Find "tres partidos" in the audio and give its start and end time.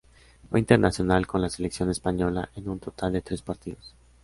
3.21-3.93